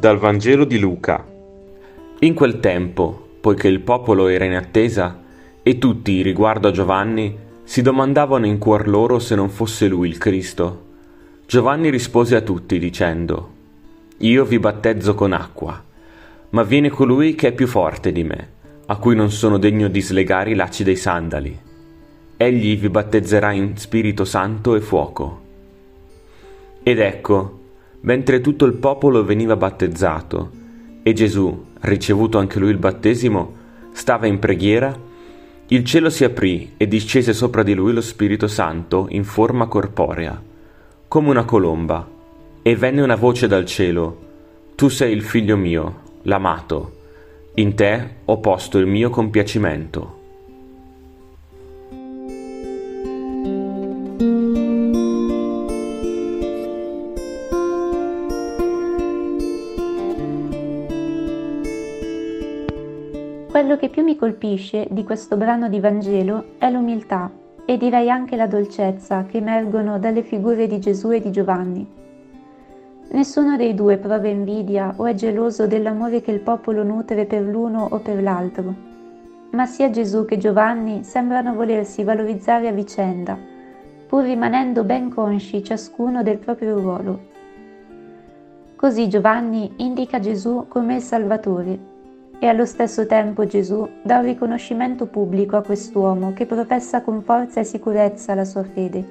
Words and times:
Dal 0.00 0.16
Vangelo 0.16 0.64
di 0.64 0.78
Luca. 0.78 1.22
In 2.20 2.32
quel 2.32 2.58
tempo, 2.58 3.36
poiché 3.38 3.68
il 3.68 3.80
popolo 3.80 4.28
era 4.28 4.46
in 4.46 4.54
attesa, 4.54 5.22
e 5.62 5.76
tutti, 5.76 6.22
riguardo 6.22 6.68
a 6.68 6.70
Giovanni, 6.70 7.36
si 7.64 7.82
domandavano 7.82 8.46
in 8.46 8.56
cuor 8.56 8.88
loro 8.88 9.18
se 9.18 9.34
non 9.34 9.50
fosse 9.50 9.88
lui 9.88 10.08
il 10.08 10.16
Cristo, 10.16 10.86
Giovanni 11.46 11.90
rispose 11.90 12.34
a 12.34 12.40
tutti 12.40 12.78
dicendo, 12.78 13.50
Io 14.20 14.46
vi 14.46 14.58
battezzo 14.58 15.14
con 15.14 15.34
acqua, 15.34 15.84
ma 16.48 16.62
viene 16.62 16.88
colui 16.88 17.34
che 17.34 17.48
è 17.48 17.52
più 17.52 17.66
forte 17.66 18.10
di 18.10 18.24
me, 18.24 18.48
a 18.86 18.96
cui 18.96 19.14
non 19.14 19.30
sono 19.30 19.58
degno 19.58 19.88
di 19.88 20.00
slegare 20.00 20.52
i 20.52 20.54
lacci 20.54 20.82
dei 20.82 20.96
sandali. 20.96 21.60
Egli 22.38 22.78
vi 22.78 22.88
battezzerà 22.88 23.52
in 23.52 23.76
Spirito 23.76 24.24
Santo 24.24 24.74
e 24.76 24.80
fuoco. 24.80 25.42
Ed 26.82 26.98
ecco, 27.00 27.59
mentre 28.02 28.40
tutto 28.40 28.64
il 28.64 28.74
popolo 28.74 29.24
veniva 29.24 29.56
battezzato 29.56 30.58
e 31.02 31.12
Gesù, 31.12 31.66
ricevuto 31.80 32.38
anche 32.38 32.58
lui 32.58 32.70
il 32.70 32.78
battesimo, 32.78 33.54
stava 33.92 34.26
in 34.26 34.38
preghiera, 34.38 34.96
il 35.68 35.84
cielo 35.84 36.10
si 36.10 36.24
aprì 36.24 36.74
e 36.76 36.88
discese 36.88 37.32
sopra 37.32 37.62
di 37.62 37.74
lui 37.74 37.92
lo 37.92 38.00
Spirito 38.00 38.48
Santo 38.48 39.06
in 39.10 39.24
forma 39.24 39.66
corporea, 39.66 40.40
come 41.08 41.28
una 41.30 41.44
colomba, 41.44 42.06
e 42.62 42.76
venne 42.76 43.00
una 43.00 43.16
voce 43.16 43.46
dal 43.46 43.64
cielo, 43.64 44.28
Tu 44.74 44.88
sei 44.88 45.12
il 45.12 45.22
figlio 45.22 45.56
mio, 45.56 46.02
l'amato, 46.22 46.98
in 47.54 47.74
te 47.74 48.16
ho 48.24 48.38
posto 48.38 48.78
il 48.78 48.86
mio 48.86 49.10
compiacimento. 49.10 50.19
Quello 63.60 63.76
che 63.76 63.90
più 63.90 64.02
mi 64.02 64.16
colpisce 64.16 64.86
di 64.88 65.04
questo 65.04 65.36
brano 65.36 65.68
di 65.68 65.80
Vangelo 65.80 66.54
è 66.56 66.70
l'umiltà 66.70 67.30
e 67.66 67.76
direi 67.76 68.08
anche 68.08 68.34
la 68.34 68.46
dolcezza 68.46 69.26
che 69.26 69.36
emergono 69.36 69.98
dalle 69.98 70.22
figure 70.22 70.66
di 70.66 70.80
Gesù 70.80 71.10
e 71.10 71.20
di 71.20 71.30
Giovanni. 71.30 71.86
Nessuno 73.10 73.58
dei 73.58 73.74
due 73.74 73.98
prova 73.98 74.28
invidia 74.28 74.94
o 74.96 75.04
è 75.04 75.12
geloso 75.12 75.66
dell'amore 75.66 76.22
che 76.22 76.30
il 76.30 76.40
popolo 76.40 76.82
nutre 76.82 77.26
per 77.26 77.42
l'uno 77.42 77.86
o 77.90 77.98
per 77.98 78.22
l'altro, 78.22 78.74
ma 79.50 79.66
sia 79.66 79.90
Gesù 79.90 80.24
che 80.24 80.38
Giovanni 80.38 81.04
sembrano 81.04 81.52
volersi 81.52 82.02
valorizzare 82.02 82.66
a 82.66 82.72
vicenda, 82.72 83.36
pur 84.06 84.22
rimanendo 84.22 84.84
ben 84.84 85.10
consci 85.10 85.62
ciascuno 85.62 86.22
del 86.22 86.38
proprio 86.38 86.78
ruolo. 86.78 87.20
Così 88.74 89.06
Giovanni 89.06 89.70
indica 89.76 90.18
Gesù 90.18 90.64
come 90.66 90.94
il 90.94 91.02
Salvatore 91.02 91.98
e 92.42 92.46
allo 92.46 92.64
stesso 92.64 93.04
tempo 93.04 93.44
Gesù 93.44 93.86
dà 94.02 94.16
un 94.16 94.24
riconoscimento 94.24 95.06
pubblico 95.06 95.56
a 95.56 95.62
quest'uomo 95.62 96.32
che 96.32 96.46
professa 96.46 97.02
con 97.02 97.20
forza 97.20 97.60
e 97.60 97.64
sicurezza 97.64 98.34
la 98.34 98.46
sua 98.46 98.64
fede, 98.64 99.04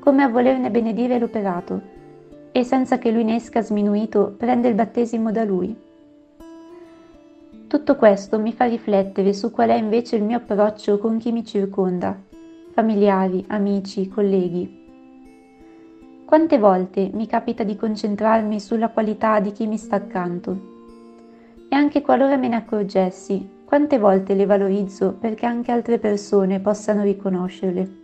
come 0.00 0.24
a 0.24 0.28
volerne 0.28 0.72
benedire 0.72 1.20
l'operato, 1.20 1.80
e 2.50 2.64
senza 2.64 2.98
che 2.98 3.12
lui 3.12 3.22
ne 3.22 3.36
esca 3.36 3.62
sminuito 3.62 4.34
prende 4.36 4.66
il 4.66 4.74
battesimo 4.74 5.30
da 5.30 5.44
lui. 5.44 5.74
Tutto 7.68 7.94
questo 7.94 8.40
mi 8.40 8.52
fa 8.52 8.64
riflettere 8.64 9.32
su 9.32 9.52
qual 9.52 9.68
è 9.68 9.74
invece 9.74 10.16
il 10.16 10.24
mio 10.24 10.38
approccio 10.38 10.98
con 10.98 11.18
chi 11.18 11.30
mi 11.30 11.44
circonda, 11.44 12.18
familiari, 12.72 13.44
amici, 13.48 14.08
colleghi. 14.08 14.82
Quante 16.24 16.58
volte 16.58 17.08
mi 17.12 17.28
capita 17.28 17.62
di 17.62 17.76
concentrarmi 17.76 18.58
sulla 18.58 18.88
qualità 18.88 19.38
di 19.38 19.52
chi 19.52 19.68
mi 19.68 19.76
sta 19.76 19.94
accanto 19.94 20.72
anche 21.84 22.00
qualora 22.00 22.36
me 22.38 22.48
ne 22.48 22.56
accorgessi, 22.56 23.46
quante 23.66 23.98
volte 23.98 24.32
le 24.32 24.46
valorizzo 24.46 25.16
perché 25.20 25.44
anche 25.44 25.70
altre 25.70 25.98
persone 25.98 26.58
possano 26.58 27.02
riconoscerle. 27.02 28.02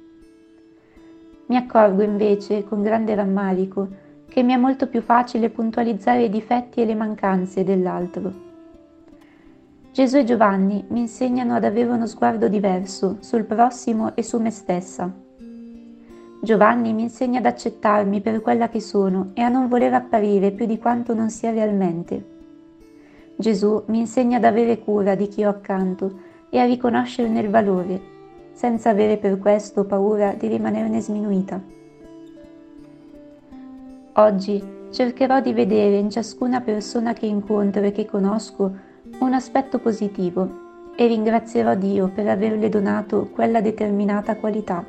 Mi 1.47 1.57
accorgo 1.57 2.03
invece, 2.03 2.63
con 2.65 2.83
grande 2.83 3.15
rammarico, 3.15 3.89
che 4.29 4.43
mi 4.43 4.53
è 4.53 4.57
molto 4.57 4.87
più 4.87 5.01
facile 5.01 5.49
puntualizzare 5.49 6.25
i 6.25 6.29
difetti 6.29 6.83
e 6.83 6.85
le 6.85 6.95
mancanze 6.95 7.65
dell'altro. 7.65 8.49
Gesù 9.93 10.19
e 10.19 10.25
Giovanni 10.25 10.85
mi 10.89 11.01
insegnano 11.01 11.55
ad 11.55 11.65
avere 11.65 11.91
uno 11.91 12.07
sguardo 12.07 12.49
diverso 12.49 13.17
sul 13.21 13.45
prossimo 13.45 14.15
e 14.15 14.23
su 14.23 14.39
me 14.39 14.51
stessa. 14.51 15.11
Giovanni 16.43 16.93
mi 16.93 17.03
insegna 17.03 17.39
ad 17.39 17.47
accettarmi 17.47 18.21
per 18.21 18.43
quella 18.43 18.69
che 18.69 18.81
sono 18.81 19.31
e 19.33 19.41
a 19.41 19.49
non 19.49 19.69
voler 19.69 19.95
apparire 19.95 20.51
più 20.51 20.67
di 20.67 20.79
quanto 20.79 21.15
non 21.15 21.31
sia 21.31 21.51
realmente. 21.51 22.39
Gesù 23.41 23.83
mi 23.87 24.01
insegna 24.01 24.37
ad 24.37 24.45
avere 24.45 24.79
cura 24.79 25.15
di 25.15 25.27
chi 25.27 25.45
ho 25.45 25.49
accanto 25.49 26.13
e 26.51 26.59
a 26.59 26.67
riconoscerne 26.67 27.41
il 27.41 27.49
valore, 27.49 28.01
senza 28.53 28.91
avere 28.91 29.17
per 29.17 29.39
questo 29.39 29.85
paura 29.85 30.35
di 30.35 30.47
rimanerne 30.47 31.01
sminuita. 31.01 31.59
Oggi 34.13 34.63
cercherò 34.91 35.41
di 35.41 35.55
vedere 35.55 35.97
in 35.97 36.11
ciascuna 36.11 36.61
persona 36.61 37.15
che 37.15 37.25
incontro 37.25 37.83
e 37.83 37.93
che 37.93 38.05
conosco 38.05 38.77
un 39.21 39.33
aspetto 39.33 39.79
positivo 39.79 40.93
e 40.95 41.07
ringrazierò 41.07 41.75
Dio 41.77 42.09
per 42.09 42.29
averle 42.29 42.69
donato 42.69 43.31
quella 43.33 43.63
determinata 43.63 44.37
qualità. 44.37 44.85